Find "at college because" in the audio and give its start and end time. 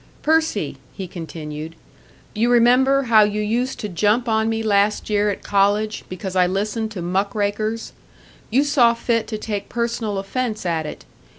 5.29-6.35